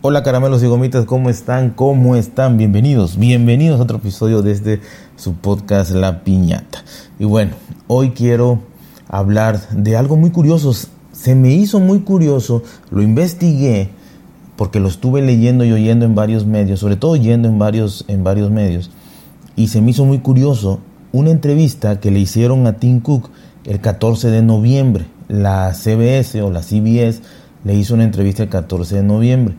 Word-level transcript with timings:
Hola 0.00 0.22
caramelos 0.22 0.62
y 0.62 0.66
gomitas, 0.68 1.06
¿cómo 1.06 1.28
están? 1.28 1.70
¿Cómo 1.70 2.14
están? 2.14 2.56
Bienvenidos, 2.56 3.18
bienvenidos 3.18 3.80
a 3.80 3.82
otro 3.82 3.96
episodio 3.96 4.42
de 4.42 4.52
este 4.52 4.80
su 5.16 5.34
podcast 5.34 5.90
La 5.90 6.22
Piñata. 6.22 6.84
Y 7.18 7.24
bueno, 7.24 7.56
hoy 7.88 8.10
quiero 8.10 8.60
hablar 9.08 9.58
de 9.70 9.96
algo 9.96 10.16
muy 10.16 10.30
curioso. 10.30 10.72
Se 11.10 11.34
me 11.34 11.52
hizo 11.52 11.80
muy 11.80 12.02
curioso, 12.02 12.62
lo 12.92 13.02
investigué 13.02 13.90
porque 14.54 14.78
lo 14.78 14.86
estuve 14.86 15.20
leyendo 15.20 15.64
y 15.64 15.72
oyendo 15.72 16.04
en 16.04 16.14
varios 16.14 16.46
medios, 16.46 16.78
sobre 16.78 16.94
todo 16.94 17.10
oyendo 17.10 17.48
en 17.48 17.58
varios, 17.58 18.04
en 18.06 18.22
varios 18.22 18.52
medios, 18.52 18.92
y 19.56 19.66
se 19.66 19.80
me 19.80 19.90
hizo 19.90 20.04
muy 20.04 20.20
curioso 20.20 20.78
una 21.10 21.32
entrevista 21.32 21.98
que 21.98 22.12
le 22.12 22.20
hicieron 22.20 22.68
a 22.68 22.74
Tim 22.74 23.00
Cook 23.00 23.30
el 23.64 23.80
14 23.80 24.30
de 24.30 24.42
noviembre. 24.42 25.06
La 25.26 25.74
CBS 25.74 26.40
o 26.40 26.52
la 26.52 26.62
CBS 26.62 27.20
le 27.64 27.74
hizo 27.74 27.94
una 27.94 28.04
entrevista 28.04 28.44
el 28.44 28.48
14 28.48 28.94
de 28.94 29.02
noviembre. 29.02 29.56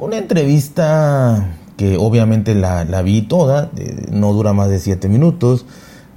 Una 0.00 0.16
entrevista 0.16 1.58
que 1.76 1.98
obviamente 1.98 2.54
la, 2.54 2.86
la 2.86 3.02
vi 3.02 3.20
toda, 3.20 3.70
no 4.10 4.32
dura 4.32 4.54
más 4.54 4.70
de 4.70 4.78
7 4.78 5.10
minutos. 5.10 5.66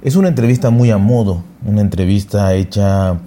Es 0.00 0.16
una 0.16 0.28
entrevista 0.28 0.70
muy 0.70 0.90
a 0.90 0.96
modo, 0.96 1.44
una 1.66 1.82
entrevista 1.82 2.54
hecha, 2.54 3.20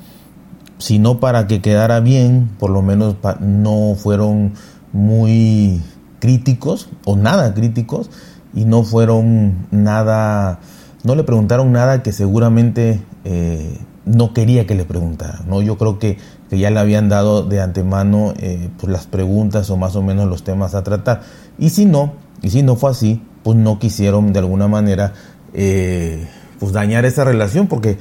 si 0.79 0.97
no 0.97 1.19
para 1.19 1.45
que 1.45 1.61
quedara 1.61 1.99
bien, 1.99 2.49
por 2.57 2.71
lo 2.71 2.81
menos 2.81 3.17
no 3.39 3.93
fueron 3.93 4.53
muy 4.93 5.79
críticos 6.19 6.89
o 7.05 7.15
nada 7.15 7.53
críticos 7.53 8.09
y 8.55 8.65
no 8.65 8.81
fueron 8.81 9.67
nada, 9.69 10.59
no 11.03 11.13
le 11.13 11.23
preguntaron 11.23 11.71
nada 11.71 12.01
que 12.01 12.11
seguramente 12.11 12.99
eh, 13.25 13.77
no 14.05 14.33
quería 14.33 14.65
que 14.65 14.73
le 14.73 14.85
preguntara. 14.85 15.43
¿no? 15.47 15.61
Yo 15.61 15.77
creo 15.77 15.99
que, 15.99 16.17
que 16.49 16.57
ya 16.57 16.69
le 16.71 16.79
habían 16.79 17.09
dado 17.09 17.43
de 17.43 17.61
antemano 17.61 18.33
eh, 18.37 18.69
pues 18.79 18.91
las 18.91 19.05
preguntas 19.07 19.69
o 19.69 19.77
más 19.77 19.95
o 19.95 20.01
menos 20.01 20.27
los 20.27 20.43
temas 20.43 20.75
a 20.75 20.83
tratar. 20.83 21.21
Y 21.57 21.69
si 21.69 21.85
no, 21.85 22.13
y 22.41 22.49
si 22.49 22.63
no 22.63 22.75
fue 22.75 22.91
así, 22.91 23.21
pues 23.43 23.57
no 23.57 23.79
quisieron 23.79 24.33
de 24.33 24.39
alguna 24.39 24.67
manera 24.67 25.13
eh, 25.53 26.27
pues 26.59 26.73
dañar 26.73 27.05
esa 27.05 27.23
relación 27.23 27.67
porque 27.67 27.97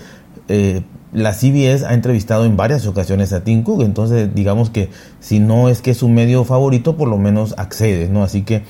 la 1.13 1.33
CBS 1.33 1.87
ha 1.87 1.95
entrevistado 1.95 2.45
en 2.45 2.57
varias 2.57 2.87
ocasiones 2.87 3.33
a 3.33 3.43
Tim 3.43 3.63
Cook, 3.63 3.83
entonces 3.83 4.35
digamos 4.35 4.69
que 4.69 4.91
si 5.19 5.39
no 5.39 5.69
es 5.69 5.81
que 5.81 5.93
es 5.93 5.97
su 5.97 6.09
medio 6.09 6.45
favorito, 6.45 6.97
por 6.97 7.09
lo 7.09 7.17
menos 7.17 7.55
accede, 7.57 8.09
¿no? 8.09 8.23
Así 8.23 8.43
que 8.43 8.65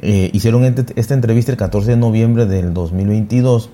eh, 0.00 0.30
hicieron 0.32 0.64
este, 0.64 0.86
esta 0.94 1.14
entrevista 1.14 1.50
el 1.50 1.58
14 1.58 1.90
de 1.90 1.96
noviembre 1.96 2.46
del 2.46 2.72
2022, 2.72 3.70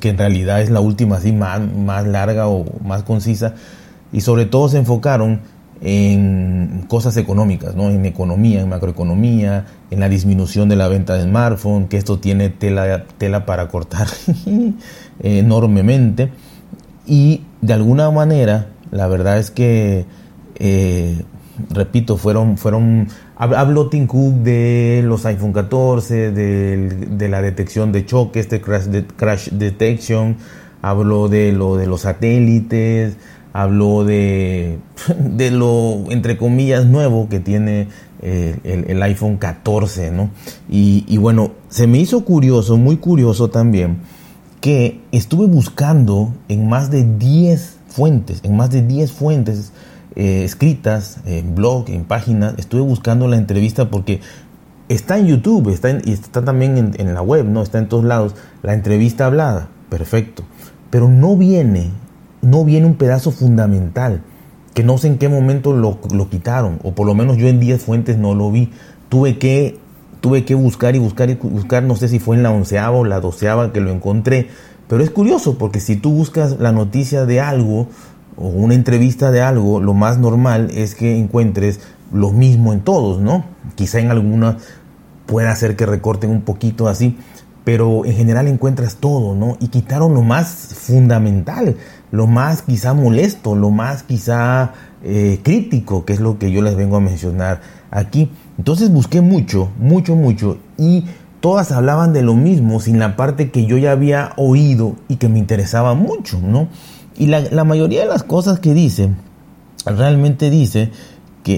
que 0.00 0.08
en 0.08 0.16
realidad 0.18 0.62
es 0.62 0.70
la 0.70 0.80
última 0.80 1.16
así 1.16 1.32
más, 1.32 1.60
más 1.60 2.06
larga 2.06 2.48
o 2.48 2.64
más 2.82 3.02
concisa, 3.02 3.54
y 4.12 4.20
sobre 4.20 4.46
todo 4.46 4.68
se 4.68 4.78
enfocaron 4.78 5.40
en 5.80 6.84
cosas 6.88 7.16
económicas, 7.16 7.76
¿no? 7.76 7.88
en 7.90 8.04
economía, 8.04 8.60
en 8.60 8.68
macroeconomía, 8.68 9.66
en 9.90 10.00
la 10.00 10.08
disminución 10.08 10.68
de 10.68 10.76
la 10.76 10.88
venta 10.88 11.14
de 11.14 11.24
smartphone, 11.24 11.86
que 11.86 11.96
esto 11.96 12.18
tiene 12.18 12.48
tela, 12.48 13.04
tela 13.18 13.46
para 13.46 13.68
cortar 13.68 14.08
enormemente 15.22 16.30
y 17.08 17.42
de 17.62 17.72
alguna 17.72 18.10
manera, 18.10 18.68
la 18.90 19.08
verdad 19.08 19.38
es 19.38 19.50
que, 19.50 20.04
eh, 20.56 21.22
repito, 21.70 22.18
fueron, 22.18 22.58
fueron, 22.58 23.08
habló 23.36 23.88
Tim 23.88 24.06
Cook 24.06 24.34
de 24.42 25.02
los 25.04 25.24
iPhone 25.24 25.54
14, 25.54 26.32
de, 26.32 27.28
la 27.28 27.40
detección 27.40 27.92
de 27.92 28.04
choque, 28.04 28.40
este 28.40 28.60
crash, 28.60 28.84
de, 28.84 29.06
crash 29.06 29.48
detection, 29.50 30.36
habló 30.82 31.28
de 31.28 31.52
lo 31.52 31.76
de 31.76 31.86
los 31.86 32.02
satélites, 32.02 33.16
habló 33.52 34.04
de, 34.04 34.78
de 35.18 35.50
lo, 35.50 36.10
entre 36.10 36.36
comillas, 36.36 36.86
nuevo 36.86 37.28
que 37.28 37.40
tiene 37.40 37.88
eh, 38.20 38.84
el, 38.88 39.02
iPhone 39.02 39.36
14, 39.36 40.10
¿no? 40.10 40.30
Y, 40.68 41.16
bueno, 41.18 41.52
se 41.68 41.86
me 41.86 41.98
hizo 41.98 42.24
curioso, 42.24 42.76
muy 42.76 42.96
curioso 42.96 43.48
también, 43.48 43.98
que 44.60 45.00
estuve 45.12 45.46
buscando 45.46 46.34
en 46.48 46.68
más 46.68 46.90
de 46.90 47.04
10 47.04 47.76
fuentes, 47.86 48.40
en 48.42 48.56
más 48.56 48.70
de 48.70 48.82
10 48.82 49.12
fuentes 49.12 49.72
eh, 50.16 50.42
escritas, 50.44 51.18
en 51.26 51.54
blog, 51.54 51.88
en 51.90 52.04
páginas, 52.04 52.54
estuve 52.58 52.80
buscando 52.80 53.28
la 53.28 53.36
entrevista 53.36 53.88
porque 53.88 54.20
está 54.88 55.18
en 55.18 55.26
YouTube, 55.26 55.68
está 55.68 55.90
y 55.90 56.12
está 56.12 56.44
también 56.44 56.94
en, 56.98 57.14
la 57.14 57.22
web, 57.22 57.46
¿no? 57.46 57.62
Está 57.62 57.78
en 57.78 57.88
todos 57.88 58.04
lados, 58.04 58.34
la 58.64 58.74
entrevista 58.74 59.26
hablada, 59.26 59.68
perfecto. 59.90 60.42
Pero 60.90 61.08
no 61.08 61.36
viene, 61.36 61.92
no 62.42 62.64
viene 62.64 62.86
un 62.86 62.94
pedazo 62.94 63.30
fundamental, 63.30 64.22
que 64.74 64.84
no 64.84 64.98
sé 64.98 65.08
en 65.08 65.18
qué 65.18 65.28
momento 65.28 65.72
lo, 65.72 65.98
lo 66.12 66.28
quitaron, 66.28 66.78
o 66.82 66.92
por 66.92 67.06
lo 67.06 67.14
menos 67.14 67.36
yo 67.36 67.48
en 67.48 67.60
10 67.60 67.82
fuentes 67.82 68.18
no 68.18 68.34
lo 68.34 68.50
vi. 68.50 68.70
Tuve 69.08 69.38
que 69.38 69.78
tuve 70.20 70.44
que 70.44 70.54
buscar 70.54 70.96
y 70.96 70.98
buscar 70.98 71.30
y 71.30 71.34
buscar, 71.34 71.82
no 71.82 71.96
sé 71.96 72.08
si 72.08 72.18
fue 72.18 72.36
en 72.36 72.42
la 72.42 72.50
onceava 72.50 72.96
o 72.96 73.04
la 73.04 73.20
doceava 73.20 73.72
que 73.72 73.80
lo 73.80 73.90
encontré, 73.90 74.48
pero 74.88 75.02
es 75.02 75.10
curioso 75.10 75.58
porque 75.58 75.80
si 75.80 75.96
tú 75.96 76.12
buscas 76.12 76.58
la 76.58 76.72
noticia 76.72 77.26
de 77.26 77.40
algo 77.40 77.88
o 78.36 78.48
una 78.48 78.74
entrevista 78.74 79.30
de 79.30 79.42
algo, 79.42 79.80
lo 79.80 79.94
más 79.94 80.18
normal 80.18 80.70
es 80.74 80.94
que 80.94 81.18
encuentres 81.18 81.80
lo 82.12 82.30
mismo 82.30 82.72
en 82.72 82.80
todos, 82.80 83.20
¿no? 83.20 83.44
Quizá 83.74 84.00
en 84.00 84.10
alguna 84.10 84.58
pueda 85.26 85.50
hacer 85.50 85.76
que 85.76 85.86
recorten 85.86 86.30
un 86.30 86.40
poquito 86.40 86.88
así, 86.88 87.18
pero 87.68 88.06
en 88.06 88.14
general 88.14 88.48
encuentras 88.48 88.96
todo, 88.96 89.34
¿no? 89.34 89.58
Y 89.60 89.68
quitaron 89.68 90.14
lo 90.14 90.22
más 90.22 90.48
fundamental, 90.74 91.76
lo 92.10 92.26
más 92.26 92.62
quizá 92.62 92.94
molesto, 92.94 93.54
lo 93.54 93.68
más 93.68 94.04
quizá 94.04 94.72
eh, 95.04 95.40
crítico, 95.42 96.06
que 96.06 96.14
es 96.14 96.20
lo 96.20 96.38
que 96.38 96.50
yo 96.50 96.62
les 96.62 96.76
vengo 96.76 96.96
a 96.96 97.00
mencionar 97.00 97.60
aquí. 97.90 98.30
Entonces 98.56 98.90
busqué 98.90 99.20
mucho, 99.20 99.68
mucho, 99.78 100.16
mucho 100.16 100.56
y 100.78 101.04
todas 101.40 101.70
hablaban 101.70 102.14
de 102.14 102.22
lo 102.22 102.32
mismo 102.32 102.80
sin 102.80 102.98
la 102.98 103.16
parte 103.16 103.50
que 103.50 103.66
yo 103.66 103.76
ya 103.76 103.92
había 103.92 104.32
oído 104.38 104.96
y 105.08 105.16
que 105.16 105.28
me 105.28 105.38
interesaba 105.38 105.92
mucho, 105.92 106.40
¿no? 106.40 106.68
Y 107.18 107.26
la, 107.26 107.64
mayoría 107.64 108.00
de 108.00 108.08
las 108.08 108.22
cosas 108.22 108.60
que 108.60 108.72
dice, 108.72 109.10
realmente 109.84 110.48
dice 110.48 110.90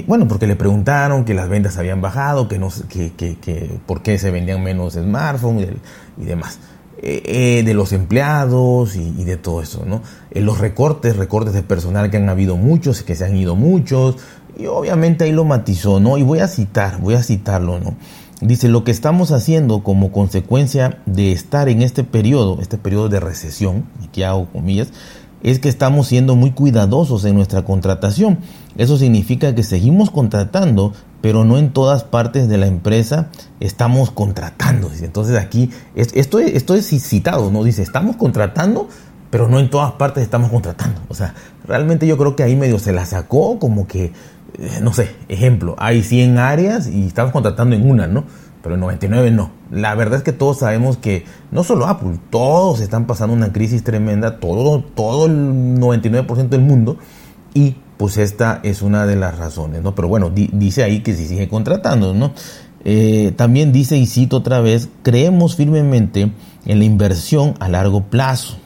bueno, 0.07 0.29
porque 0.29 0.47
le 0.47 0.57
preguntaron 0.57 1.25
que 1.25 1.35
las 1.35 1.49
ventas 1.49 1.77
habían 1.79 2.01
bajado, 2.01 2.49
que 2.49 2.59
no 2.59 2.69
que, 2.89 3.13
que, 3.13 3.37
que 3.37 3.79
por 3.87 4.03
qué 4.03 4.19
se 4.19 4.31
vendían 4.31 4.63
menos 4.63 4.95
smartphones 4.95 5.69
y, 6.19 6.25
demás. 6.25 6.59
Eh, 7.03 7.23
eh, 7.25 7.63
de 7.65 7.73
los 7.73 7.93
empleados 7.93 8.95
y, 8.95 9.15
y, 9.17 9.25
de 9.25 9.39
todo 9.39 9.63
eso, 9.63 9.85
¿no? 9.87 10.03
Eh, 10.33 10.43
los 10.43 10.59
recortes, 10.59 11.17
recortes 11.17 11.55
de 11.55 11.63
personal 11.63 12.11
que 12.11 12.19
han 12.19 12.29
habido 12.29 12.59
muchos, 12.59 13.03
que 13.03 13.15
se 13.15 13.25
han 13.25 13.35
ido 13.37 13.57
muchos, 13.57 14.17
y 14.59 14.67
obviamente 14.67 15.25
ahí 15.25 15.33
lo 15.33 15.45
matizó, 15.45 15.99
¿no? 15.99 16.19
Y 16.19 16.23
voy 16.23 16.41
a 16.41 16.49
citar, 16.49 17.01
voy 17.01 17.15
a 17.15 17.23
citarlo, 17.23 17.81
¿no? 17.81 17.95
Dice, 18.41 18.69
lo 18.69 18.85
que 18.85 18.91
estamos 18.91 19.33
haciendo 19.33 19.83
como 19.83 20.13
consecuencia 20.13 20.99
de 21.05 21.33
estar 21.33 21.69
en 21.69 21.83
este 21.83 22.05
periodo, 22.05 22.59
este 22.63 22.79
periodo 22.79 23.11
de 23.11 23.21
recesión, 23.21 23.85
aquí 24.03 24.23
hago 24.23 24.47
comillas, 24.47 24.89
es 25.43 25.59
que 25.59 25.69
estamos 25.69 26.07
siendo 26.07 26.37
muy 26.37 26.53
cuidadosos 26.53 27.25
en 27.25 27.35
nuestra 27.35 27.63
contratación. 27.65 28.39
Eso 28.77 28.97
significa 28.97 29.55
que 29.55 29.63
seguimos 29.63 30.11
contratando, 30.11 30.93
pero 31.21 31.45
no 31.45 31.59
en 31.59 31.73
todas 31.73 32.05
partes 32.05 32.49
de 32.49 32.59
la 32.59 32.67
empresa 32.67 33.29
estamos 33.61 34.11
contratando. 34.11 34.91
Entonces 35.01 35.37
aquí, 35.37 35.71
esto, 35.95 36.39
esto 36.39 36.75
es 36.75 36.87
citado, 36.87 37.51
¿no? 37.51 37.65
Dice, 37.65 37.83
estamos 37.83 38.17
contratando, 38.17 38.89
pero 39.31 39.49
no 39.49 39.61
en 39.61 39.71
todas 39.71 39.93
partes 39.93 40.23
estamos 40.23 40.51
contratando. 40.51 41.01
O 41.09 41.15
sea, 41.15 41.35
realmente 41.67 42.07
yo 42.07 42.17
creo 42.19 42.37
que 42.37 42.43
ahí 42.43 42.57
medio 42.57 42.79
se 42.79 42.93
la 42.93 43.07
sacó 43.07 43.59
como 43.59 43.87
que 43.87 44.13
eh, 44.59 44.81
no 44.83 44.93
sé, 44.93 45.15
ejemplo, 45.29 45.77
hay 45.79 46.03
100 46.03 46.39
áreas 46.39 46.89
y 46.89 47.07
estamos 47.07 47.33
contratando 47.33 47.77
en 47.77 47.89
una, 47.89 48.07
¿no? 48.07 48.25
Pero 48.63 48.75
en 48.75 48.81
99 48.81 49.31
no. 49.31 49.51
La 49.71 49.95
verdad 49.95 50.19
es 50.19 50.23
que 50.23 50.33
todos 50.33 50.59
sabemos 50.59 50.97
que 50.97 51.25
no 51.51 51.65
solo 51.65 51.87
Apple, 51.87 52.19
todos 52.31 52.81
están 52.81 53.07
pasando 53.07 53.35
una 53.35 53.53
crisis 53.53 53.85
tremenda, 53.85 54.39
todo, 54.39 54.83
todo 54.83 55.27
el 55.27 55.79
99% 55.79 56.49
del 56.49 56.61
mundo, 56.61 56.99
y 57.55 57.77
pues 57.97 58.17
esta 58.17 58.61
es 58.63 58.83
una 58.83 59.07
de 59.07 59.17
las 59.17 59.39
razones, 59.39 59.83
¿no? 59.83 59.95
Pero 59.95 60.09
bueno, 60.09 60.31
dice 60.31 60.83
ahí 60.83 61.01
que 61.01 61.15
si 61.15 61.27
sigue 61.27 61.49
contratando, 61.49 62.15
¿no? 62.15 62.33
Eh, 62.85 63.33
también 63.37 63.73
dice, 63.73 63.97
y 63.97 64.07
cito 64.07 64.39
otra 64.39 64.61
vez, 64.61 64.89
creemos 65.03 65.57
firmemente 65.57 66.33
en 66.65 66.79
la 66.79 66.85
inversión 66.85 67.55
a 67.61 67.69
largo 67.69 68.05
plazo. 68.05 68.59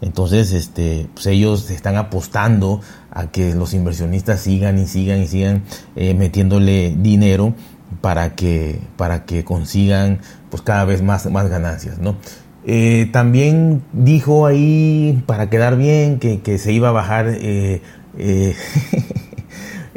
Entonces, 0.00 0.52
este, 0.52 1.08
pues 1.14 1.26
ellos 1.26 1.70
están 1.70 1.96
apostando 1.96 2.80
a 3.10 3.30
que 3.30 3.54
los 3.54 3.74
inversionistas 3.74 4.40
sigan 4.40 4.78
y 4.78 4.86
sigan 4.86 5.22
y 5.22 5.28
sigan 5.28 5.62
eh, 5.94 6.14
metiéndole 6.14 6.96
dinero 6.98 7.54
para 8.00 8.34
que, 8.34 8.80
para 8.96 9.24
que 9.24 9.44
consigan 9.44 10.20
pues 10.50 10.62
cada 10.62 10.84
vez 10.84 11.02
más, 11.02 11.30
más 11.30 11.48
ganancias, 11.48 11.98
¿no? 11.98 12.16
Eh, 12.64 13.08
también 13.12 13.82
dijo 13.92 14.46
ahí, 14.46 15.22
para 15.26 15.48
quedar 15.48 15.76
bien, 15.76 16.18
que, 16.18 16.40
que 16.40 16.58
se 16.58 16.72
iba 16.72 16.88
a 16.88 16.92
bajar 16.92 17.26
eh, 17.28 17.80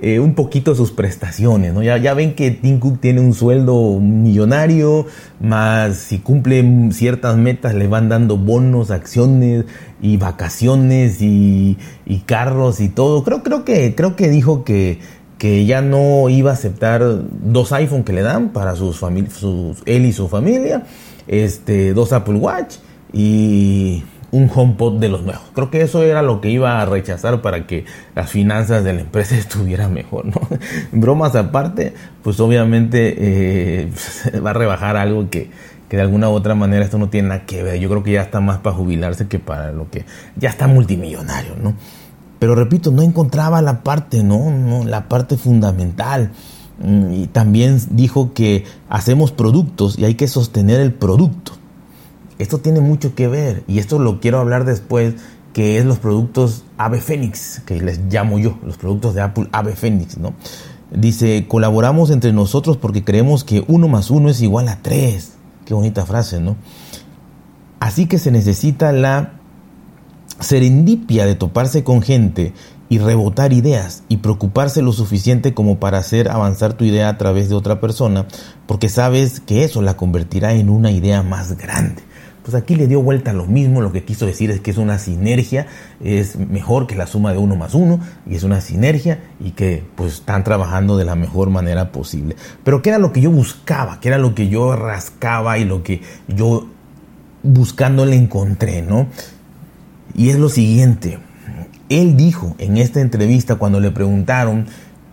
Eh, 0.02 0.20
un 0.20 0.34
poquito 0.34 0.76
sus 0.76 0.92
prestaciones, 0.92 1.74
¿no? 1.74 1.84
Ya, 1.84 1.98
ya 1.98 2.14
ven 2.14 2.34
que 2.34 2.52
Tim 2.52 2.80
Cook 2.80 3.02
tiene 3.02 3.20
un 3.20 3.34
sueldo 3.34 4.00
millonario, 4.00 5.08
más 5.42 5.98
si 5.98 6.20
cumple 6.20 6.64
ciertas 6.92 7.36
metas 7.36 7.74
le 7.74 7.88
van 7.88 8.08
dando 8.08 8.38
bonos, 8.38 8.92
acciones 8.92 9.66
y 10.02 10.16
vacaciones 10.16 11.22
y, 11.22 11.78
carros 12.26 12.80
y 12.80 12.88
todo. 12.88 13.26
Creo, 13.26 13.44
creo, 13.44 13.66
que, 13.66 13.94
creo 13.94 14.16
que 14.16 14.30
dijo 14.30 14.64
que, 14.64 15.00
que 15.40 15.66
ya 15.66 15.82
no 15.82 16.30
iba 16.30 16.52
a 16.52 16.54
aceptar 16.54 17.02
dos 17.02 17.72
iPhone 17.72 18.04
que 18.04 18.14
le 18.14 18.22
dan 18.22 18.50
para 18.50 18.76
sus 18.76 18.98
sus, 18.98 19.78
él 19.86 20.06
y 20.06 20.14
su 20.14 20.28
familia, 20.28 20.84
este, 21.28 21.94
dos 21.94 22.12
Apple 22.14 22.36
Watch 22.36 22.76
y 23.14 24.04
un 24.32 24.52
HomePod 24.54 25.00
de 25.00 25.08
los 25.10 25.24
nuevos. 25.24 25.44
Creo 25.56 25.72
que 25.72 25.82
eso 25.82 26.04
era 26.04 26.22
lo 26.22 26.42
que 26.42 26.50
iba 26.50 26.82
a 26.82 26.86
rechazar 26.86 27.42
para 27.42 27.66
que 27.66 27.86
las 28.16 28.30
finanzas 28.30 28.84
de 28.84 28.94
la 28.94 29.02
empresa 29.02 29.36
estuvieran 29.38 29.94
mejor, 29.94 30.26
¿no? 30.26 30.42
Bromas 30.92 31.36
aparte, 31.36 31.94
pues 32.22 32.40
obviamente 32.42 33.16
eh, 33.18 33.92
va 34.46 34.52
a 34.52 34.54
rebajar 34.54 34.98
algo 34.98 35.30
que, 35.30 35.50
que 35.88 35.96
de 35.96 36.04
alguna 36.04 36.30
u 36.30 36.34
otra 36.34 36.54
manera 36.54 36.84
esto 36.84 36.98
no 36.98 37.10
tiene 37.10 37.30
nada 37.30 37.46
que 37.46 37.64
ver. 37.64 37.80
Yo 37.80 37.90
creo 37.90 38.04
que 38.04 38.12
ya 38.12 38.22
está 38.22 38.42
más 38.42 38.58
para 38.58 38.76
jubilarse 38.76 39.30
que 39.30 39.40
para 39.40 39.72
lo 39.72 39.90
que 39.90 40.04
ya 40.36 40.50
está 40.50 40.68
multimillonario, 40.68 41.56
¿no? 41.56 41.76
Pero 42.40 42.56
repito, 42.56 42.92
no 42.92 43.02
encontraba 43.02 43.62
la 43.62 43.84
parte, 43.84 44.24
¿no? 44.24 44.50
no 44.50 44.86
la 44.86 45.10
parte 45.10 45.38
fundamental. 45.38 46.32
Mm, 46.82 47.14
y 47.14 47.28
también 47.28 47.82
dijo 47.92 48.34
que 48.34 48.66
hacemos 48.90 49.32
productos 49.32 50.00
y 50.00 50.06
hay 50.06 50.16
que 50.16 50.28
sostener 50.28 50.80
el 50.80 50.94
producto. 50.94 51.54
Esto 52.38 52.60
tiene 52.60 52.80
mucho 52.80 53.16
que 53.16 53.28
ver 53.28 53.64
y 53.68 53.80
esto 53.80 54.00
lo 54.00 54.22
quiero 54.22 54.40
hablar 54.40 54.64
después, 54.64 55.16
que 55.52 55.78
es 55.78 55.86
los 55.86 56.00
productos 56.00 56.64
Ave 56.78 57.02
Fénix, 57.02 57.60
que 57.66 57.82
les 57.82 58.00
llamo 58.10 58.40
yo, 58.40 58.58
los 58.64 58.78
productos 58.78 59.14
de 59.14 59.22
Apple 59.22 59.50
Ave 59.52 59.76
Fénix, 59.76 60.18
¿no? 60.18 60.34
Dice, 60.92 61.46
colaboramos 61.48 62.10
entre 62.12 62.32
nosotros 62.32 62.78
porque 62.78 63.04
creemos 63.04 63.44
que 63.44 63.64
uno 63.68 63.90
más 63.90 64.10
uno 64.10 64.30
es 64.30 64.42
igual 64.42 64.70
a 64.70 64.82
tres. 64.82 65.34
Qué 65.66 65.74
bonita 65.74 66.06
frase, 66.06 66.40
¿no? 66.40 66.56
Así 67.80 68.08
que 68.08 68.18
se 68.18 68.32
necesita 68.32 68.92
la 68.92 69.39
serendipia 70.40 71.26
de 71.26 71.36
toparse 71.36 71.84
con 71.84 72.02
gente 72.02 72.54
y 72.90 72.98
rebotar 72.98 73.54
ideas 73.54 74.04
y 74.10 74.18
preocuparse 74.18 74.82
lo 74.82 74.92
suficiente 74.92 75.54
como 75.54 75.80
para 75.80 76.00
hacer 76.00 76.30
avanzar 76.30 76.74
tu 76.74 76.86
idea 76.86 77.10
a 77.10 77.18
través 77.18 77.50
de 77.50 77.56
otra 77.56 77.80
persona, 77.80 78.26
porque 78.66 78.90
sabes 78.90 79.40
que 79.40 79.64
eso 79.64 79.82
la 79.82 79.96
convertirá 79.96 80.54
en 80.54 80.70
una 80.70 80.92
idea 80.92 81.22
más 81.22 81.56
grande. 81.58 82.02
Pues 82.42 82.56
aquí 82.56 82.74
le 82.74 82.88
dio 82.88 83.04
vuelta 83.04 83.32
lo 83.32 83.46
mismo, 83.46 83.82
lo 83.82 83.92
que 83.92 84.06
quiso 84.06 84.26
decir 84.26 84.50
es 84.50 84.60
que 84.60 84.72
es 84.72 84.78
una 84.78 84.98
sinergia, 84.98 85.68
es 86.04 86.36
mejor 86.36 86.88
que 86.88 86.96
la 86.96 87.06
suma 87.06 87.32
de 87.32 87.38
uno 87.38 87.56
más 87.56 87.76
uno, 87.76 88.00
y 88.26 88.36
es 88.36 88.44
una 88.44 88.60
sinergia 88.60 89.20
y 89.40 89.52
que 89.52 89.84
pues 89.96 90.14
están 90.14 90.44
trabajando 90.44 90.98
de 90.98 91.06
la 91.06 91.14
mejor 91.14 91.52
manera 91.52 91.92
posible. 91.92 92.38
Pero 92.64 92.82
¿qué 92.82 92.90
era 92.90 92.98
lo 92.98 93.14
que 93.14 93.22
yo 93.22 93.30
buscaba? 93.30 94.00
¿Qué 94.00 94.08
era 94.08 94.18
lo 94.18 94.34
que 94.34 94.48
yo 94.48 94.76
rascaba 94.76 95.60
y 95.60 95.66
lo 95.66 95.84
que 95.84 96.02
yo 96.28 96.68
buscando 97.44 98.06
le 98.06 98.16
encontré, 98.16 98.82
no? 98.82 99.08
Y 100.16 100.30
es 100.30 100.38
lo 100.38 100.50
siguiente, 100.50 101.20
él 101.90 102.18
dijo 102.18 102.56
en 102.58 102.78
esta 102.78 103.02
entrevista 103.02 103.56
cuando 103.56 103.80
le 103.80 103.92
preguntaron 103.92 104.66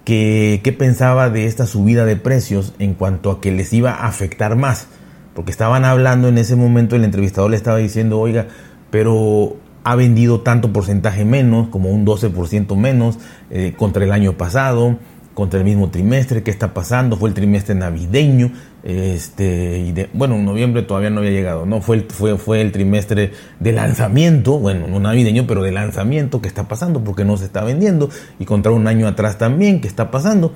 que, 0.05 0.61
qué 0.63 0.73
pensaba 0.73 1.31
de 1.31 1.47
esta 1.47 1.67
subida 1.67 2.05
de 2.05 2.17
precios 2.17 2.75
en 2.79 2.95
cuanto 2.95 3.31
a 3.31 3.41
que 3.41 3.53
les 3.53 3.73
iba 3.73 3.93
a 3.93 4.07
afectar 4.07 4.57
más 4.57 4.89
porque 5.37 5.51
estaban 5.51 5.85
hablando 5.85 6.29
en 6.29 6.39
ese 6.39 6.57
momento, 6.57 6.97
el 6.97 7.05
entrevistador 7.05 7.51
le 7.51 7.59
estaba 7.59 7.77
diciendo, 7.77 8.19
oiga, 8.19 8.47
pero 8.91 9.59
ha 9.85 9.95
vendido 9.95 10.41
tanto 10.41 10.73
porcentaje 10.73 11.27
menos, 11.27 11.69
como 11.69 11.91
un 11.91 12.07
12% 12.07 12.75
menos 12.75 13.19
eh, 13.51 13.75
contra 13.77 14.03
el 14.03 14.13
año 14.13 14.39
pasado, 14.39 14.97
contra 15.35 15.59
el 15.59 15.67
mismo 15.67 15.91
trimestre, 15.91 16.43
¿qué 16.43 16.51
está 16.51 16.73
pasando? 16.73 17.19
Fue 17.19 17.29
el 17.29 17.35
trimestre 17.35 17.75
navideño, 17.75 18.51
este, 18.87 19.79
y 19.81 19.91
de, 19.91 20.09
bueno, 20.13 20.39
noviembre 20.39 20.83
todavía 20.83 21.11
no 21.11 21.19
había 21.19 21.33
llegado, 21.33 21.67
¿no? 21.67 21.81
Fue 21.81 21.97
el, 21.97 22.03
fue, 22.05 22.39
fue 22.39 22.61
el 22.61 22.71
trimestre 22.71 23.33
de 23.59 23.73
lanzamiento, 23.73 24.61
bueno, 24.61 24.87
no 24.87 25.01
navideño, 25.01 25.45
pero 25.45 25.65
de 25.65 25.73
lanzamiento, 25.73 26.41
¿qué 26.41 26.47
está 26.47 26.69
pasando? 26.69 27.03
Porque 27.03 27.25
no 27.25 27.37
se 27.37 27.47
está 27.47 27.65
vendiendo, 27.65 28.11
y 28.39 28.45
contra 28.45 28.71
un 28.71 28.87
año 28.87 29.09
atrás 29.09 29.39
también, 29.39 29.81
¿qué 29.81 29.89
está 29.89 30.13
pasando? 30.13 30.53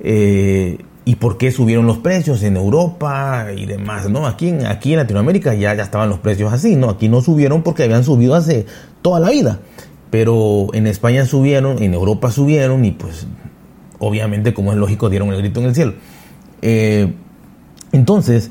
Eh, 0.00 0.78
y 1.04 1.16
por 1.16 1.36
qué 1.36 1.52
subieron 1.52 1.86
los 1.86 1.98
precios 1.98 2.42
en 2.44 2.56
Europa 2.56 3.48
y 3.54 3.66
demás, 3.66 4.08
¿no? 4.08 4.26
Aquí 4.26 4.54
aquí 4.66 4.94
en 4.94 5.00
Latinoamérica 5.00 5.52
ya, 5.52 5.74
ya 5.74 5.82
estaban 5.82 6.08
los 6.08 6.20
precios 6.20 6.54
así, 6.54 6.76
¿no? 6.76 6.88
Aquí 6.88 7.10
no 7.10 7.20
subieron 7.20 7.62
porque 7.62 7.82
habían 7.82 8.04
subido 8.04 8.36
hace 8.36 8.64
toda 9.02 9.20
la 9.20 9.28
vida, 9.28 9.60
pero 10.10 10.68
en 10.72 10.86
España 10.86 11.26
subieron, 11.26 11.82
en 11.82 11.92
Europa 11.92 12.30
subieron 12.30 12.86
y 12.86 12.92
pues 12.92 13.26
obviamente 13.98 14.54
como 14.54 14.72
es 14.72 14.78
lógico 14.78 15.10
dieron 15.10 15.28
el 15.28 15.36
grito 15.36 15.60
en 15.60 15.66
el 15.66 15.74
cielo. 15.74 15.92
Eh, 16.62 17.12
entonces 17.92 18.50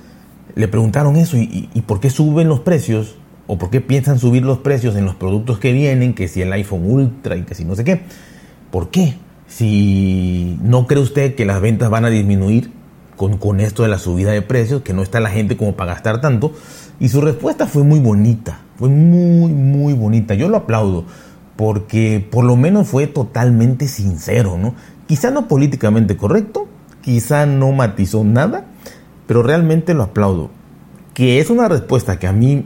le 0.55 0.67
preguntaron 0.67 1.15
eso 1.17 1.37
y, 1.37 1.67
por 1.85 1.99
qué 1.99 2.09
suben 2.09 2.47
los 2.47 2.61
precios 2.61 3.15
o 3.47 3.57
por 3.57 3.69
qué 3.69 3.81
piensan 3.81 4.19
subir 4.19 4.43
los 4.43 4.59
precios 4.59 4.95
en 4.95 5.05
los 5.05 5.15
productos 5.15 5.59
que 5.59 5.71
vienen, 5.73 6.13
que 6.13 6.27
si 6.27 6.41
el 6.41 6.51
iPhone 6.53 6.89
Ultra 6.89 7.35
y 7.35 7.43
que 7.43 7.55
si 7.55 7.65
no 7.65 7.75
sé 7.75 7.83
qué. 7.83 8.01
¿Por 8.71 8.89
qué? 8.89 9.15
si 9.47 10.59
no 10.63 10.87
cree 10.87 11.01
usted 11.01 11.35
que 11.35 11.45
las 11.45 11.61
ventas 11.61 11.89
van 11.89 12.05
a 12.05 12.09
disminuir 12.09 12.71
con, 13.15 13.37
con, 13.37 13.59
esto 13.59 13.83
de 13.83 13.89
la 13.89 13.99
subida 13.99 14.31
de 14.31 14.41
precios, 14.41 14.81
que 14.81 14.93
no 14.93 15.01
está 15.01 15.19
la 15.19 15.29
gente 15.29 15.55
como 15.55 15.75
para 15.75 15.93
gastar 15.93 16.19
tanto. 16.19 16.51
Y 16.99 17.09
su 17.09 17.21
respuesta 17.21 17.67
fue 17.67 17.83
muy 17.83 17.99
bonita, 17.99 18.59
fue 18.77 18.89
muy, 18.89 19.53
muy 19.53 19.93
bonita. 19.93 20.33
Yo 20.33 20.49
lo 20.49 20.57
aplaudo, 20.57 21.05
porque 21.55 22.25
por 22.29 22.43
lo 22.43 22.55
menos 22.55 22.87
fue 22.87 23.07
totalmente 23.07 23.87
sincero, 23.87 24.57
¿no? 24.57 24.75
Quizá 25.07 25.31
no 25.31 25.47
políticamente 25.47 26.17
correcto, 26.17 26.67
quizá 27.01 27.45
no 27.45 27.71
matizó 27.71 28.23
nada, 28.23 28.65
pero 29.27 29.43
realmente 29.43 29.93
lo 29.93 30.03
aplaudo. 30.03 30.49
Que 31.13 31.39
es 31.39 31.49
una 31.49 31.67
respuesta 31.67 32.19
que 32.19 32.27
a 32.27 32.33
mí 32.33 32.65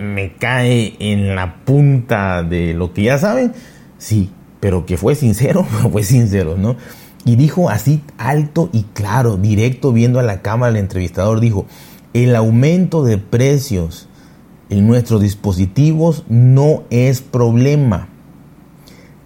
me 0.00 0.34
cae 0.34 0.96
en 0.98 1.34
la 1.34 1.64
punta 1.64 2.42
de 2.42 2.74
lo 2.74 2.92
que 2.92 3.04
ya 3.04 3.18
saben, 3.18 3.52
sí, 3.98 4.30
pero 4.60 4.86
que 4.86 4.96
fue 4.96 5.14
sincero, 5.14 5.64
fue 5.92 6.02
sincero, 6.02 6.56
¿no? 6.56 6.76
Y 7.24 7.36
dijo 7.36 7.70
así 7.70 8.02
alto 8.18 8.70
y 8.72 8.84
claro, 8.94 9.36
directo 9.36 9.92
viendo 9.92 10.20
a 10.20 10.22
la 10.22 10.42
cámara 10.42 10.70
el 10.70 10.76
entrevistador, 10.76 11.40
dijo, 11.40 11.66
el 12.12 12.36
aumento 12.36 13.02
de 13.02 13.18
precios 13.18 14.08
en 14.70 14.86
nuestros 14.86 15.20
dispositivos 15.20 16.24
no 16.28 16.84
es 16.90 17.20
problema. 17.20 18.08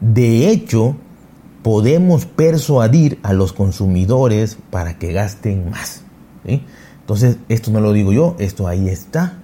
De 0.00 0.48
hecho, 0.48 0.96
podemos 1.62 2.24
persuadir 2.24 3.18
a 3.22 3.34
los 3.34 3.52
consumidores 3.52 4.56
para 4.70 4.98
que 4.98 5.12
gasten 5.12 5.70
más. 5.70 6.04
Entonces, 6.44 7.38
esto 7.48 7.70
no 7.70 7.80
lo 7.80 7.92
digo 7.92 8.12
yo, 8.12 8.36
esto 8.38 8.68
ahí 8.68 8.88
está. 8.88 9.38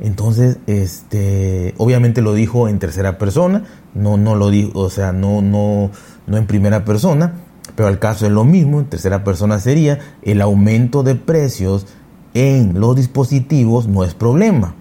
Entonces, 0.00 0.58
este, 0.66 1.74
obviamente 1.76 2.22
lo 2.22 2.34
dijo 2.34 2.68
en 2.68 2.78
tercera 2.78 3.18
persona, 3.18 3.64
no, 3.94 4.16
no 4.16 4.34
lo 4.34 4.50
dijo, 4.50 4.78
o 4.78 4.90
sea, 4.90 5.12
no, 5.12 5.42
no, 5.42 5.90
no 6.26 6.36
en 6.36 6.46
primera 6.46 6.84
persona, 6.84 7.34
pero 7.76 7.88
el 7.88 7.98
caso 7.98 8.26
es 8.26 8.32
lo 8.32 8.44
mismo, 8.44 8.80
en 8.80 8.86
tercera 8.86 9.24
persona 9.24 9.58
sería 9.58 9.98
el 10.22 10.40
aumento 10.40 11.02
de 11.02 11.14
precios 11.14 11.86
en 12.34 12.78
los 12.80 12.96
dispositivos 12.96 13.88
no 13.88 14.04
es 14.04 14.14
problema 14.14 14.74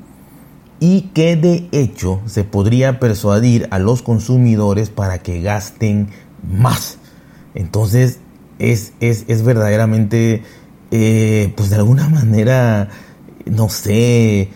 y 0.80 1.10
que 1.14 1.36
de 1.36 1.68
hecho 1.72 2.22
se 2.26 2.44
podría 2.44 3.00
persuadir 3.00 3.68
a 3.72 3.80
los 3.80 4.02
consumidores 4.02 4.90
para 4.90 5.20
que 5.20 5.42
gasten 5.42 6.10
más. 6.50 6.98
Entonces 7.54 8.20
es, 8.60 8.94
es, 9.00 9.26
es 9.28 9.44
verdaderamente, 9.44 10.44
eh, 10.92 11.54
pues 11.56 11.70
de 11.70 11.76
alguna 11.76 12.10
manera, 12.10 12.90
no 13.46 13.70
sé, 13.70 14.50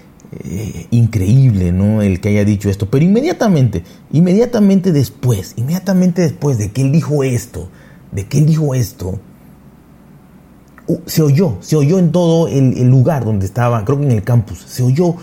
eh, 0.44 0.88
increíble, 0.92 1.72
¿no? 1.72 2.02
El 2.02 2.20
que 2.20 2.30
haya 2.30 2.46
dicho 2.46 2.70
esto. 2.70 2.90
Pero 2.90 3.06
inmediatamente, 3.06 3.84
inmediatamente 4.12 4.92
después, 4.92 5.54
inmediatamente 5.58 6.22
después 6.22 6.58
de 6.58 6.72
que 6.72 6.82
él 6.82 6.92
dijo 6.92 7.24
esto, 7.24 7.70
de 8.12 8.28
que 8.28 8.40
él 8.40 8.46
dijo 8.46 8.74
esto, 8.74 9.20
se 11.06 11.22
oyó, 11.22 11.58
se 11.62 11.76
oyó 11.76 12.00
en 12.00 12.12
todo 12.12 12.48
el, 12.48 12.78
el 12.78 12.90
lugar 12.90 13.26
donde 13.26 13.46
estaba, 13.46 13.86
creo 13.86 14.00
que 14.00 14.06
en 14.06 14.12
el 14.12 14.24
campus, 14.24 14.60
se 14.68 14.84
oyó 14.84 15.16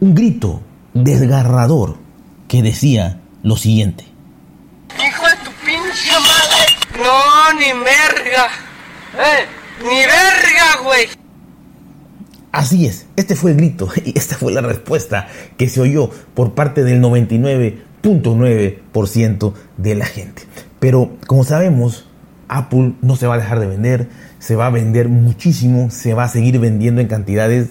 un 0.00 0.14
grito 0.14 0.60
desgarrador 0.92 1.96
que 2.48 2.62
decía 2.62 3.20
lo 3.42 3.56
siguiente. 3.56 4.04
Hijo 4.98 5.26
de 5.26 5.36
tu 5.44 5.50
pinche 5.64 6.12
madre. 6.12 6.74
No, 7.02 7.58
ni 7.58 7.72
verga. 7.84 8.48
Eh, 9.14 9.46
ni 9.82 10.06
verga, 10.06 10.82
güey. 10.84 11.08
Así 12.52 12.86
es, 12.86 13.06
este 13.16 13.34
fue 13.34 13.50
el 13.50 13.56
grito 13.56 13.88
y 14.04 14.16
esta 14.16 14.36
fue 14.36 14.52
la 14.52 14.60
respuesta 14.60 15.26
que 15.56 15.68
se 15.68 15.80
oyó 15.80 16.08
por 16.34 16.54
parte 16.54 16.84
del 16.84 17.02
99.9% 17.02 19.54
de 19.76 19.94
la 19.96 20.06
gente. 20.06 20.44
Pero 20.78 21.16
como 21.26 21.42
sabemos, 21.42 22.08
Apple 22.48 22.92
no 23.02 23.16
se 23.16 23.26
va 23.26 23.34
a 23.34 23.38
dejar 23.38 23.58
de 23.58 23.66
vender, 23.66 24.08
se 24.38 24.54
va 24.54 24.66
a 24.66 24.70
vender 24.70 25.08
muchísimo, 25.08 25.90
se 25.90 26.14
va 26.14 26.22
a 26.24 26.28
seguir 26.28 26.60
vendiendo 26.60 27.00
en 27.00 27.08
cantidades 27.08 27.70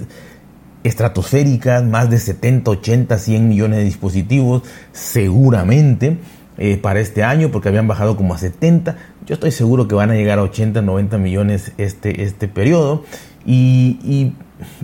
estratosféricas, 0.83 1.83
más 1.83 2.09
de 2.09 2.19
70, 2.19 2.71
80, 2.71 3.17
100 3.17 3.47
millones 3.47 3.79
de 3.79 3.85
dispositivos, 3.85 4.63
seguramente. 4.91 6.17
Eh, 6.57 6.77
para 6.77 6.99
este 6.99 7.23
año 7.23 7.49
porque 7.49 7.69
habían 7.69 7.87
bajado 7.87 8.15
como 8.15 8.35
a 8.35 8.37
70 8.37 8.95
yo 9.25 9.33
estoy 9.33 9.49
seguro 9.49 9.87
que 9.87 9.95
van 9.95 10.11
a 10.11 10.13
llegar 10.13 10.37
a 10.37 10.43
80 10.43 10.83
90 10.83 11.17
millones 11.17 11.71
este, 11.79 12.21
este 12.21 12.47
periodo 12.47 13.05
y 13.43 14.33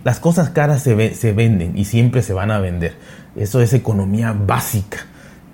las 0.03 0.19
cosas 0.19 0.49
caras 0.49 0.81
se, 0.81 1.13
se 1.13 1.31
venden 1.33 1.77
y 1.77 1.85
siempre 1.85 2.21
se 2.21 2.33
van 2.33 2.51
a 2.51 2.59
vender. 2.59 2.95
Eso 3.35 3.61
es 3.61 3.73
economía 3.73 4.33
básica. 4.33 4.99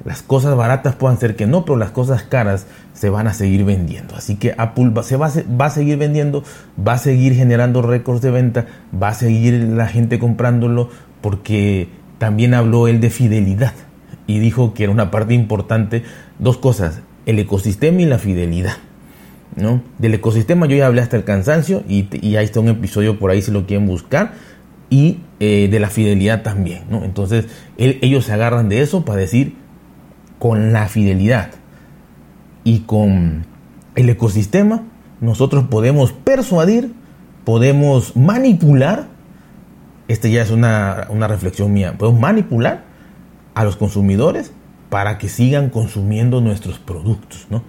las 0.04 0.22
cosas 0.22 0.56
baratas 0.56 0.96
puedan 0.96 1.20
ser 1.20 1.36
que 1.36 1.48
no, 1.48 1.66
pero 1.66 1.78
las 1.78 1.92
cosas 1.92 2.24
caras 2.24 2.68
se 2.94 3.10
van 3.10 3.28
a 3.28 3.34
seguir 3.34 3.66
vendiendo. 3.66 4.16
Así 4.16 4.36
que 4.36 4.54
Apple 4.58 4.90
va, 4.90 5.04
se 5.04 5.18
va, 5.18 5.32
va 5.60 5.66
a 5.66 5.70
seguir 5.70 5.98
vendiendo, 5.98 6.44
va 6.86 6.94
a 6.94 6.98
seguir 6.98 7.34
generando 7.34 7.82
récords 7.82 8.22
de 8.22 8.32
venta, 8.32 8.66
va 9.02 9.10
a 9.10 9.14
seguir 9.14 9.54
la 9.54 9.88
gente 9.88 10.20
comprándolo 10.20 10.90
porque 11.22 11.90
también 12.18 12.54
habló 12.54 12.88
él 12.88 13.02
de 13.02 13.10
fidelidad 13.10 13.74
y 14.28 14.40
dijo 14.40 14.74
que 14.74 14.84
era 14.84 14.92
una 14.92 15.12
parte 15.12 15.34
importante, 15.34 16.04
dos 16.40 16.58
cosas, 16.58 17.02
el 17.26 17.40
ecosistema 17.40 18.02
y 18.02 18.06
la 18.06 18.18
fidelidad. 18.18 18.78
¿no? 19.56 19.82
Del 20.00 20.16
ecosistema 20.16 20.66
yo 20.66 20.76
ya 20.76 20.88
hablé 20.88 21.02
hasta 21.02 21.18
el 21.18 21.24
cansancio 21.24 21.84
y, 21.88 22.08
y 22.26 22.36
ahí 22.36 22.46
está 22.46 22.60
un 22.60 22.70
episodio 22.70 23.20
por 23.20 23.32
ahí 23.32 23.42
si 23.42 23.52
lo 23.52 23.66
quieren 23.66 23.88
buscar 23.88 24.34
y 24.90 25.20
eh, 25.40 25.68
de 25.70 25.80
la 25.80 25.90
fidelidad 25.90 26.44
también. 26.44 26.84
¿no? 26.90 27.04
Entonces 27.04 27.48
ellos 27.78 28.26
se 28.26 28.34
agarran 28.34 28.70
de 28.70 28.82
eso 28.82 29.06
para 29.06 29.20
decir 29.20 29.56
con 30.40 30.74
la 30.74 30.88
fidelidad 30.88 31.52
y 32.64 32.80
con 32.80 33.46
el 33.96 34.10
ecosistema 34.10 34.84
nosotros 35.22 35.66
podemos 35.70 36.12
persuadir, 36.12 36.94
podemos 37.46 38.16
manipular, 38.16 39.08
esta 40.08 40.28
ya 40.28 40.42
es 40.42 40.52
una, 40.52 41.08
una 41.10 41.28
reflexión 41.28 41.72
mía, 41.72 41.96
podemos 41.98 42.20
manipular 42.20 42.84
a 43.56 43.64
los 43.64 43.78
consumidores 43.78 44.52
para 44.90 45.18
que 45.18 45.30
sigan 45.30 45.70
consumiendo 45.70 46.42
nuestros 46.42 46.78
productos, 46.78 47.48
¿no? 47.50 47.64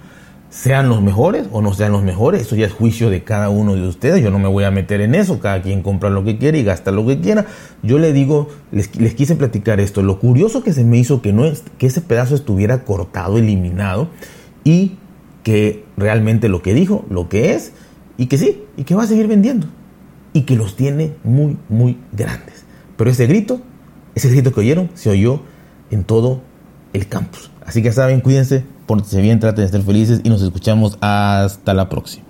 Sean 0.51 0.89
los 0.89 1.03
mejores 1.03 1.49
o 1.51 1.61
no 1.61 1.75
sean 1.75 1.93
los 1.93 2.03
mejores, 2.03 2.43
eso 2.43 2.57
ya 2.57 2.67
es 2.67 2.73
juicio 2.73 3.11
de 3.11 3.25
cada 3.25 3.51
uno 3.51 3.75
de 3.75 3.87
ustedes, 3.87 4.23
yo 4.23 4.31
no 4.31 4.39
me 4.39 4.49
voy 4.49 4.65
a 4.65 4.71
meter 4.71 5.01
en 5.01 5.15
eso, 5.15 5.41
cada 5.41 5.61
quien 5.61 5.83
compra 5.83 6.09
lo 6.09 6.25
que 6.25 6.39
quiere 6.39 6.59
y 6.59 6.65
gasta 6.65 6.93
lo 6.93 7.07
que 7.07 7.21
quiera. 7.21 7.47
Yo 7.83 7.99
le 7.99 8.13
digo, 8.13 8.49
les, 8.71 8.95
les 8.97 9.15
quise 9.15 9.35
platicar 9.35 9.81
esto, 9.81 10.03
lo 10.03 10.19
curioso 10.19 10.63
que 10.63 10.73
se 10.73 10.85
me 10.85 10.99
hizo 10.99 11.21
que, 11.21 11.33
no 11.33 11.45
es, 11.45 11.65
que 11.79 11.87
ese 11.87 12.01
pedazo 12.01 12.35
estuviera 12.35 12.85
cortado, 12.85 13.39
eliminado, 13.39 14.09
y 14.65 14.97
que 15.43 15.85
realmente 15.97 16.49
lo 16.49 16.63
que 16.63 16.75
dijo, 16.75 17.05
lo 17.11 17.29
que 17.29 17.55
es, 17.55 17.73
y 18.17 18.27
que 18.27 18.39
sí, 18.39 18.63
y 18.77 18.85
que 18.85 18.95
va 18.95 19.03
a 19.03 19.07
seguir 19.07 19.27
vendiendo, 19.27 19.67
y 20.33 20.43
que 20.43 20.57
los 20.57 20.77
tiene 20.77 21.13
muy, 21.23 21.57
muy 21.69 21.99
grandes. 22.13 22.65
Pero 22.97 23.11
ese 23.11 23.27
grito, 23.27 23.61
ese 24.15 24.31
grito 24.31 24.53
que 24.53 24.61
oyeron, 24.61 24.91
se 24.95 25.11
oyó 25.11 25.43
en 25.91 26.05
todo 26.05 26.41
el 26.93 27.09
campus. 27.09 27.51
Así 27.65 27.83
que 27.83 27.93
saben, 27.93 28.21
cuídense, 28.21 28.65
pórtense 28.87 29.21
bien, 29.21 29.41
traten 29.41 29.63
de 29.63 29.67
estar 29.67 29.83
felices 29.83 30.21
y 30.23 30.29
nos 30.29 30.43
escuchamos 30.43 30.99
hasta 31.01 31.75
la 31.75 31.89
próxima. 31.89 32.26